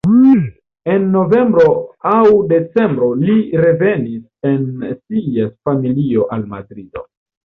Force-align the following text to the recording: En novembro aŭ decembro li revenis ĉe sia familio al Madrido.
En 0.91 1.03
novembro 1.15 1.65
aŭ 2.11 2.23
decembro 2.53 3.09
li 3.25 3.35
revenis 3.65 4.23
ĉe 4.47 4.55
sia 4.95 5.45
familio 5.69 6.25
al 6.39 6.47
Madrido. 6.55 7.05